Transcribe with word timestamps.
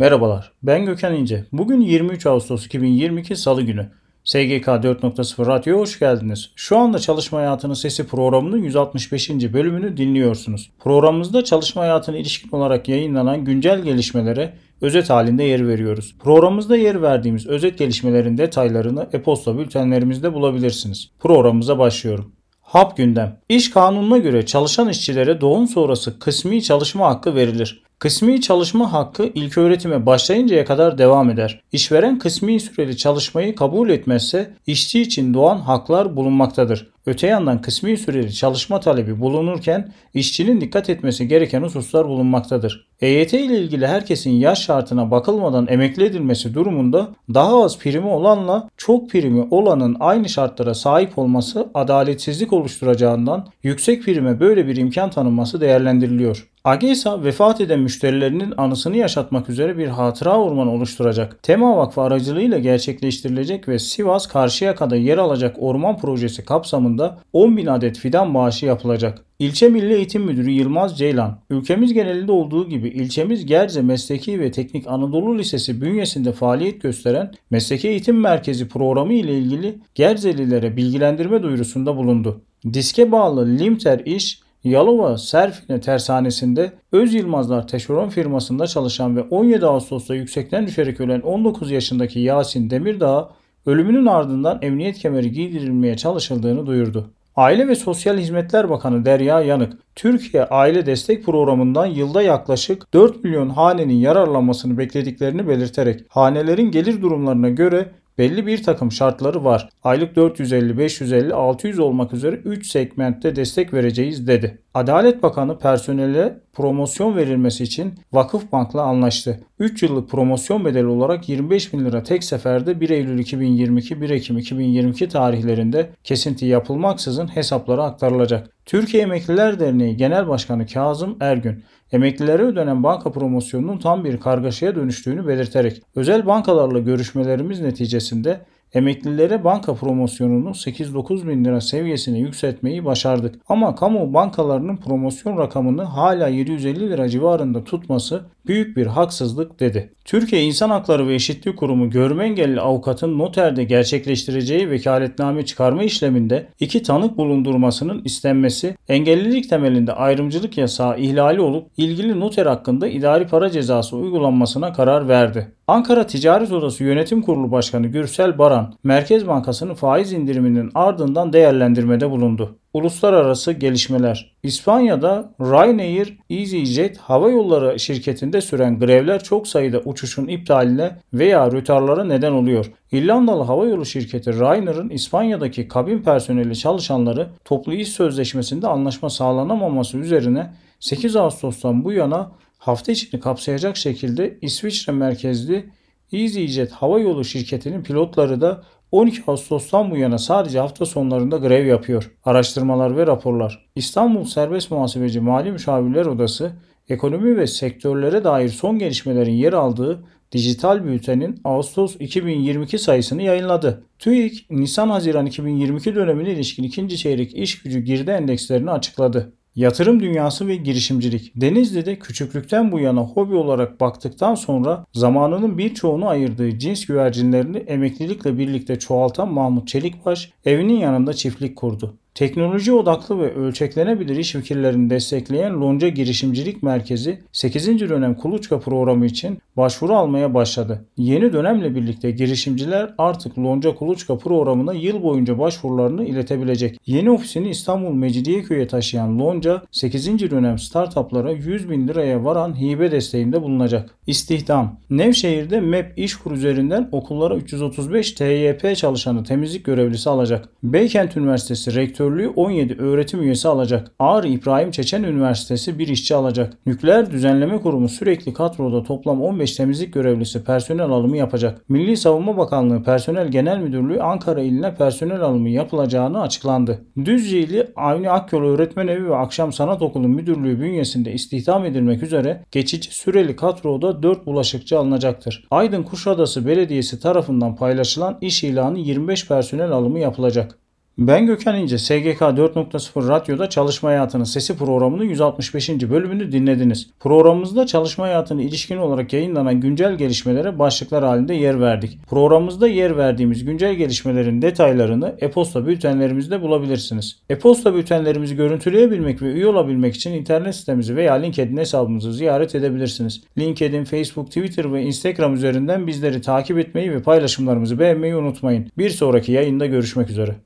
Merhabalar, 0.00 0.52
ben 0.62 0.86
Gökhan 0.86 1.14
İnce. 1.14 1.44
Bugün 1.52 1.80
23 1.80 2.26
Ağustos 2.26 2.66
2022 2.66 3.36
Salı 3.36 3.62
günü. 3.62 3.88
SGK 4.24 4.66
4.0 4.66 5.46
Radyo'ya 5.46 5.80
hoş 5.80 5.98
geldiniz. 5.98 6.50
Şu 6.56 6.78
anda 6.78 6.98
Çalışma 6.98 7.38
Hayatının 7.38 7.74
Sesi 7.74 8.06
programının 8.06 8.62
165. 8.62 9.30
bölümünü 9.30 9.96
dinliyorsunuz. 9.96 10.70
Programımızda 10.78 11.44
çalışma 11.44 11.82
hayatına 11.82 12.16
ilişkin 12.16 12.50
olarak 12.50 12.88
yayınlanan 12.88 13.44
güncel 13.44 13.82
gelişmelere 13.82 14.54
özet 14.80 15.10
halinde 15.10 15.44
yer 15.44 15.68
veriyoruz. 15.68 16.14
Programımızda 16.18 16.76
yer 16.76 17.02
verdiğimiz 17.02 17.46
özet 17.46 17.78
gelişmelerin 17.78 18.38
detaylarını 18.38 19.08
e-posta 19.12 19.58
bültenlerimizde 19.58 20.34
bulabilirsiniz. 20.34 21.10
Programımıza 21.18 21.78
başlıyorum. 21.78 22.32
HAP 22.60 22.96
gündem. 22.96 23.40
İş 23.48 23.70
kanununa 23.70 24.18
göre 24.18 24.46
çalışan 24.46 24.88
işçilere 24.88 25.40
doğum 25.40 25.68
sonrası 25.68 26.18
kısmi 26.18 26.62
çalışma 26.62 27.06
hakkı 27.06 27.34
verilir. 27.34 27.82
Kısmi 28.00 28.40
çalışma 28.40 28.92
hakkı 28.92 29.30
ilk 29.34 29.58
öğretime 29.58 30.06
başlayıncaya 30.06 30.64
kadar 30.64 30.98
devam 30.98 31.30
eder. 31.30 31.60
İşveren 31.72 32.18
kısmi 32.18 32.60
süreli 32.60 32.96
çalışmayı 32.96 33.54
kabul 33.54 33.90
etmezse 33.90 34.54
işçi 34.66 35.02
için 35.02 35.34
doğan 35.34 35.58
haklar 35.58 36.16
bulunmaktadır. 36.16 36.90
Öte 37.06 37.26
yandan 37.26 37.62
kısmi 37.62 37.96
süreli 37.96 38.34
çalışma 38.34 38.80
talebi 38.80 39.20
bulunurken 39.20 39.92
işçinin 40.14 40.60
dikkat 40.60 40.90
etmesi 40.90 41.28
gereken 41.28 41.62
hususlar 41.62 42.08
bulunmaktadır. 42.08 42.86
EYT 43.00 43.32
ile 43.32 43.58
ilgili 43.58 43.86
herkesin 43.86 44.30
yaş 44.30 44.62
şartına 44.62 45.10
bakılmadan 45.10 45.66
emekli 45.70 46.04
edilmesi 46.04 46.54
durumunda 46.54 47.08
daha 47.34 47.64
az 47.64 47.78
primi 47.78 48.06
olanla 48.06 48.68
çok 48.76 49.10
primi 49.10 49.46
olanın 49.50 49.96
aynı 50.00 50.28
şartlara 50.28 50.74
sahip 50.74 51.18
olması 51.18 51.68
adaletsizlik 51.74 52.52
oluşturacağından 52.52 53.48
yüksek 53.62 54.02
prime 54.02 54.40
böyle 54.40 54.66
bir 54.66 54.76
imkan 54.76 55.10
tanınması 55.10 55.60
değerlendiriliyor. 55.60 56.50
AGESA 56.64 57.24
vefat 57.24 57.60
eden 57.60 57.80
müşterilerinin 57.80 58.54
anısını 58.56 58.96
yaşatmak 58.96 59.48
üzere 59.48 59.78
bir 59.78 59.88
hatıra 59.88 60.38
ormanı 60.38 60.72
oluşturacak. 60.72 61.42
Tema 61.42 61.76
Vakfı 61.76 62.00
aracılığıyla 62.00 62.58
gerçekleştirilecek 62.58 63.68
ve 63.68 63.78
Sivas 63.78 64.26
Karşıyaka'da 64.26 64.96
yer 64.96 65.18
alacak 65.18 65.56
orman 65.58 65.98
projesi 65.98 66.44
kapsamında 66.44 66.89
10 67.32 67.56
bin 67.56 67.66
adet 67.66 67.98
fidan 67.98 68.34
bağışı 68.34 68.66
yapılacak. 68.66 69.24
İlçe 69.38 69.68
Milli 69.68 69.94
Eğitim 69.94 70.22
Müdürü 70.22 70.50
Yılmaz 70.50 70.98
Ceylan, 70.98 71.38
ülkemiz 71.50 71.92
genelinde 71.92 72.32
olduğu 72.32 72.68
gibi 72.68 72.88
ilçemiz 72.88 73.46
Gerze 73.46 73.82
Mesleki 73.82 74.40
ve 74.40 74.50
Teknik 74.50 74.86
Anadolu 74.86 75.38
Lisesi 75.38 75.80
bünyesinde 75.80 76.32
faaliyet 76.32 76.82
gösteren 76.82 77.32
Mesleki 77.50 77.88
Eğitim 77.88 78.20
Merkezi 78.20 78.68
programı 78.68 79.12
ile 79.12 79.38
ilgili 79.38 79.78
Gerzelilere 79.94 80.76
bilgilendirme 80.76 81.42
duyurusunda 81.42 81.96
bulundu. 81.96 82.40
Diske 82.72 83.12
bağlı 83.12 83.58
Limter 83.58 83.98
İş, 83.98 84.40
Yalova 84.64 85.18
Serfine 85.18 85.80
Tersanesi'nde 85.80 86.72
Öz 86.92 87.14
Yılmazlar 87.14 87.68
Teşeron 87.68 88.08
firmasında 88.08 88.66
çalışan 88.66 89.16
ve 89.16 89.22
17 89.22 89.66
Ağustos'ta 89.66 90.14
yüksekten 90.14 90.66
düşerek 90.66 91.00
ölen 91.00 91.20
19 91.20 91.70
yaşındaki 91.70 92.20
Yasin 92.20 92.70
Demirdağ 92.70 93.30
ölümünün 93.70 94.06
ardından 94.06 94.58
emniyet 94.62 94.98
kemeri 94.98 95.32
giydirilmeye 95.32 95.96
çalışıldığını 95.96 96.66
duyurdu. 96.66 97.10
Aile 97.36 97.68
ve 97.68 97.74
Sosyal 97.74 98.18
Hizmetler 98.18 98.70
Bakanı 98.70 99.04
Derya 99.04 99.40
Yanık, 99.40 99.72
Türkiye 99.94 100.44
Aile 100.44 100.86
Destek 100.86 101.24
Programı'ndan 101.24 101.86
yılda 101.86 102.22
yaklaşık 102.22 102.92
4 102.94 103.24
milyon 103.24 103.48
hanenin 103.48 103.94
yararlanmasını 103.94 104.78
beklediklerini 104.78 105.48
belirterek 105.48 106.00
hanelerin 106.08 106.70
gelir 106.70 107.02
durumlarına 107.02 107.48
göre 107.48 107.88
belli 108.18 108.46
bir 108.46 108.62
takım 108.62 108.92
şartları 108.92 109.44
var. 109.44 109.68
Aylık 109.84 110.16
450, 110.16 110.78
550, 110.78 111.34
600 111.34 111.78
olmak 111.78 112.12
üzere 112.12 112.36
3 112.36 112.66
segmentte 112.70 113.36
destek 113.36 113.74
vereceğiz 113.74 114.26
dedi. 114.26 114.58
Adalet 114.74 115.22
Bakanı 115.22 115.58
personele 115.58 116.40
promosyon 116.52 117.16
verilmesi 117.16 117.64
için 117.64 117.94
Vakıfbank'la 118.12 118.82
anlaştı. 118.82 119.40
3 119.58 119.82
yıllık 119.82 120.10
promosyon 120.10 120.64
bedeli 120.64 120.86
olarak 120.86 121.28
25 121.28 121.72
bin 121.72 121.84
lira 121.84 122.02
tek 122.02 122.24
seferde 122.24 122.80
1 122.80 122.90
Eylül 122.90 123.18
2022 123.18 124.00
1 124.00 124.10
Ekim 124.10 124.38
2022 124.38 125.08
tarihlerinde 125.08 125.90
kesinti 126.04 126.46
yapılmaksızın 126.46 127.26
hesaplara 127.26 127.84
aktarılacak. 127.84 128.50
Türkiye 128.66 129.02
Emekliler 129.02 129.60
Derneği 129.60 129.96
Genel 129.96 130.28
Başkanı 130.28 130.66
Kazım 130.66 131.16
Ergün, 131.20 131.64
emeklilere 131.92 132.42
ödenen 132.42 132.82
banka 132.82 133.12
promosyonunun 133.12 133.78
tam 133.78 134.04
bir 134.04 134.20
kargaşaya 134.20 134.74
dönüştüğünü 134.74 135.26
belirterek 135.26 135.82
özel 135.94 136.26
bankalarla 136.26 136.78
görüşmelerimiz 136.78 137.60
neticesinde 137.60 138.40
emeklilere 138.74 139.44
banka 139.44 139.74
promosyonunu 139.74 140.48
8-9 140.48 141.28
bin 141.28 141.44
lira 141.44 141.60
seviyesine 141.60 142.18
yükseltmeyi 142.18 142.84
başardık. 142.84 143.34
Ama 143.48 143.74
kamu 143.74 144.14
bankalarının 144.14 144.76
promosyon 144.76 145.38
rakamını 145.38 145.82
hala 145.82 146.28
750 146.28 146.90
lira 146.90 147.08
civarında 147.08 147.64
tutması 147.64 148.22
büyük 148.46 148.76
bir 148.76 148.86
haksızlık 148.86 149.60
dedi. 149.60 149.92
Türkiye 150.04 150.42
İnsan 150.42 150.70
Hakları 150.70 151.08
ve 151.08 151.14
Eşitlik 151.14 151.56
Kurumu 151.56 151.90
görme 151.90 152.24
engelli 152.24 152.60
avukatın 152.60 153.18
noterde 153.18 153.64
gerçekleştireceği 153.64 154.70
vekaletname 154.70 155.44
çıkarma 155.44 155.82
işleminde 155.82 156.46
iki 156.60 156.82
tanık 156.82 157.16
bulundurmasının 157.16 158.02
istenmesi 158.04 158.76
engellilik 158.88 159.50
temelinde 159.50 159.92
ayrımcılık 159.92 160.58
yasağı 160.58 160.98
ihlali 160.98 161.40
olup 161.40 161.66
ilgili 161.76 162.20
noter 162.20 162.46
hakkında 162.46 162.88
idari 162.88 163.26
para 163.26 163.50
cezası 163.50 163.96
uygulanmasına 163.96 164.72
karar 164.72 165.08
verdi. 165.08 165.48
Ankara 165.70 166.06
Ticaret 166.06 166.52
Odası 166.52 166.84
Yönetim 166.84 167.22
Kurulu 167.22 167.52
Başkanı 167.52 167.86
Gürsel 167.86 168.38
Baran, 168.38 168.59
Merkez 168.84 169.26
Bankası'nın 169.26 169.74
faiz 169.74 170.12
indiriminin 170.12 170.70
ardından 170.74 171.32
değerlendirmede 171.32 172.10
bulundu. 172.10 172.56
Uluslararası 172.74 173.52
gelişmeler. 173.52 174.32
İspanya'da 174.42 175.32
Ryanair 175.40 176.18
EasyJet 176.30 176.98
hava 176.98 177.30
yolları 177.30 177.80
şirketinde 177.80 178.40
süren 178.40 178.78
grevler 178.78 179.22
çok 179.22 179.48
sayıda 179.48 179.78
uçuşun 179.78 180.26
iptaline 180.26 180.96
veya 181.14 181.52
rötarlara 181.52 182.04
neden 182.04 182.32
oluyor. 182.32 182.72
İrlandalı 182.92 183.42
hava 183.42 183.66
yolu 183.66 183.86
şirketi 183.86 184.32
Ryanair'ın 184.32 184.88
İspanya'daki 184.88 185.68
kabin 185.68 185.98
personeli 185.98 186.56
çalışanları 186.56 187.28
toplu 187.44 187.72
iş 187.74 187.88
sözleşmesinde 187.88 188.66
anlaşma 188.66 189.10
sağlanamaması 189.10 189.98
üzerine 189.98 190.50
8 190.80 191.16
Ağustos'tan 191.16 191.84
bu 191.84 191.92
yana 191.92 192.32
hafta 192.58 192.92
içini 192.92 193.20
kapsayacak 193.20 193.76
şekilde 193.76 194.38
İsviçre 194.42 194.92
merkezli 194.92 195.70
EasyJet 196.12 196.72
hava 196.72 196.98
yolu 196.98 197.24
şirketinin 197.24 197.82
pilotları 197.82 198.40
da 198.40 198.62
12 198.92 199.22
Ağustos'tan 199.26 199.90
bu 199.90 199.96
yana 199.96 200.18
sadece 200.18 200.58
hafta 200.58 200.86
sonlarında 200.86 201.36
grev 201.36 201.66
yapıyor. 201.66 202.10
Araştırmalar 202.24 202.96
ve 202.96 203.06
raporlar. 203.06 203.66
İstanbul 203.76 204.24
Serbest 204.24 204.70
Muhasebeci 204.70 205.20
Mali 205.20 205.52
Müşavirler 205.52 206.06
Odası, 206.06 206.52
ekonomi 206.88 207.36
ve 207.36 207.46
sektörlere 207.46 208.24
dair 208.24 208.48
son 208.48 208.78
gelişmelerin 208.78 209.32
yer 209.32 209.52
aldığı 209.52 210.04
dijital 210.32 210.84
bültenin 210.84 211.40
Ağustos 211.44 211.96
2022 212.00 212.78
sayısını 212.78 213.22
yayınladı. 213.22 213.84
TÜİK, 213.98 214.46
Nisan-Haziran 214.50 215.26
2022 215.26 215.94
dönemine 215.94 216.30
ilişkin 216.30 216.62
ikinci 216.62 216.98
çeyrek 216.98 217.34
iş 217.34 217.62
gücü 217.62 217.80
girdi 217.80 218.10
endekslerini 218.10 218.70
açıkladı. 218.70 219.32
Yatırım 219.56 220.00
dünyası 220.00 220.46
ve 220.46 220.56
girişimcilik. 220.56 221.32
Denizli'de 221.36 221.98
küçüklükten 221.98 222.72
bu 222.72 222.80
yana 222.80 223.00
hobi 223.00 223.34
olarak 223.34 223.80
baktıktan 223.80 224.34
sonra 224.34 224.86
zamanının 224.92 225.58
birçoğunu 225.58 226.08
ayırdığı 226.08 226.58
cins 226.58 226.86
güvercinlerini 226.86 227.56
emeklilikle 227.56 228.38
birlikte 228.38 228.78
çoğaltan 228.78 229.32
Mahmut 229.32 229.68
Çelikbaş 229.68 230.32
evinin 230.44 230.78
yanında 230.78 231.14
çiftlik 231.14 231.56
kurdu. 231.56 231.99
Teknoloji 232.14 232.72
odaklı 232.72 233.18
ve 233.18 233.34
ölçeklenebilir 233.34 234.16
iş 234.16 234.32
fikirlerini 234.32 234.90
destekleyen 234.90 235.60
Lonca 235.60 235.88
Girişimcilik 235.88 236.62
Merkezi 236.62 237.20
8. 237.32 237.80
dönem 237.80 238.14
kuluçka 238.14 238.60
programı 238.60 239.06
için 239.06 239.38
başvuru 239.56 239.94
almaya 239.94 240.34
başladı. 240.34 240.84
Yeni 240.96 241.32
dönemle 241.32 241.74
birlikte 241.74 242.10
girişimciler 242.10 242.94
artık 242.98 243.38
Lonca 243.38 243.74
Kuluçka 243.74 244.18
programına 244.18 244.72
yıl 244.72 245.02
boyunca 245.02 245.38
başvurularını 245.38 246.04
iletebilecek. 246.04 246.78
Yeni 246.86 247.10
ofisini 247.10 247.50
İstanbul 247.50 247.94
Mecidiyeköy'e 247.94 248.66
taşıyan 248.66 249.18
Lonca 249.18 249.62
8. 249.70 250.30
dönem 250.30 250.58
startuplara 250.58 251.32
100 251.32 251.70
bin 251.70 251.88
liraya 251.88 252.24
varan 252.24 252.60
hibe 252.60 252.90
desteğinde 252.90 253.42
bulunacak. 253.42 253.94
İstihdam 254.06 254.76
Nevşehir'de 254.90 255.60
MEP 255.60 255.98
İşkur 255.98 256.32
üzerinden 256.32 256.88
okullara 256.92 257.36
335 257.36 258.12
TYP 258.12 258.76
çalışanı 258.76 259.24
temizlik 259.24 259.64
görevlisi 259.64 260.10
alacak. 260.10 260.48
Beykent 260.62 261.16
Üniversitesi 261.16 261.74
Rektör 261.74 262.09
Rektörlüğü 262.10 262.28
17 262.36 262.74
öğretim 262.78 263.22
üyesi 263.22 263.48
alacak. 263.48 263.90
Ağrı 263.98 264.28
İbrahim 264.28 264.70
Çeçen 264.70 265.02
Üniversitesi 265.02 265.78
bir 265.78 265.88
işçi 265.88 266.14
alacak. 266.14 266.52
Nükleer 266.66 267.10
Düzenleme 267.10 267.60
Kurumu 267.60 267.88
sürekli 267.88 268.32
kadroda 268.32 268.82
toplam 268.82 269.22
15 269.22 269.56
temizlik 269.56 269.94
görevlisi 269.94 270.44
personel 270.44 270.86
alımı 270.86 271.16
yapacak. 271.16 271.64
Milli 271.68 271.96
Savunma 271.96 272.36
Bakanlığı 272.36 272.82
Personel 272.82 273.28
Genel 273.28 273.58
Müdürlüğü 273.58 274.00
Ankara 274.00 274.40
iline 274.40 274.74
personel 274.74 275.20
alımı 275.20 275.48
yapılacağını 275.48 276.20
açıklandı. 276.20 276.78
Düzce 277.04 277.72
Avni 277.76 278.10
Akyol 278.10 278.42
Öğretmen 278.42 278.88
Evi 278.88 279.08
ve 279.08 279.16
Akşam 279.16 279.52
Sanat 279.52 279.82
Okulu 279.82 280.08
Müdürlüğü 280.08 280.60
bünyesinde 280.60 281.12
istihdam 281.12 281.64
edilmek 281.64 282.02
üzere 282.02 282.44
geçici 282.50 282.94
süreli 282.94 283.36
kadroda 283.36 284.02
4 284.02 284.26
bulaşıkçı 284.26 284.78
alınacaktır. 284.78 285.46
Aydın 285.50 285.82
Kuşadası 285.82 286.46
Belediyesi 286.46 287.00
tarafından 287.00 287.56
paylaşılan 287.56 288.18
iş 288.20 288.44
ilanı 288.44 288.78
25 288.78 289.28
personel 289.28 289.70
alımı 289.70 289.98
yapılacak. 289.98 290.59
Ben 291.00 291.26
Gökhan 291.26 291.56
İnce, 291.56 291.78
SGK 291.78 292.20
4.0 292.20 293.08
Radyo'da 293.08 293.48
Çalışma 293.48 293.88
Hayatının 293.88 294.24
Sesi 294.24 294.56
programının 294.56 295.04
165. 295.04 295.70
bölümünü 295.70 296.32
dinlediniz. 296.32 296.90
Programımızda 297.00 297.66
çalışma 297.66 298.04
hayatına 298.04 298.42
ilişkin 298.42 298.76
olarak 298.76 299.12
yayınlanan 299.12 299.60
güncel 299.60 299.94
gelişmelere 299.94 300.58
başlıklar 300.58 301.04
halinde 301.04 301.34
yer 301.34 301.60
verdik. 301.60 301.98
Programımızda 302.10 302.68
yer 302.68 302.96
verdiğimiz 302.96 303.44
güncel 303.44 303.74
gelişmelerin 303.74 304.42
detaylarını 304.42 305.14
e-posta 305.20 305.66
bültenlerimizde 305.66 306.42
bulabilirsiniz. 306.42 307.16
E-posta 307.30 307.74
bültenlerimizi 307.74 308.36
görüntüleyebilmek 308.36 309.22
ve 309.22 309.32
üye 309.32 309.46
olabilmek 309.46 309.94
için 309.94 310.12
internet 310.12 310.56
sitemizi 310.56 310.96
veya 310.96 311.14
LinkedIn 311.14 311.56
hesabımızı 311.56 312.12
ziyaret 312.12 312.54
edebilirsiniz. 312.54 313.22
LinkedIn, 313.38 313.84
Facebook, 313.84 314.26
Twitter 314.26 314.72
ve 314.72 314.82
Instagram 314.82 315.34
üzerinden 315.34 315.86
bizleri 315.86 316.20
takip 316.20 316.58
etmeyi 316.58 316.92
ve 316.92 317.02
paylaşımlarımızı 317.02 317.78
beğenmeyi 317.78 318.16
unutmayın. 318.16 318.66
Bir 318.78 318.90
sonraki 318.90 319.32
yayında 319.32 319.66
görüşmek 319.66 320.10
üzere. 320.10 320.36